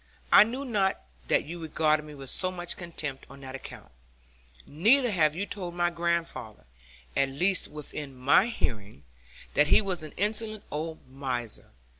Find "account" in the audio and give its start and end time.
3.53-3.91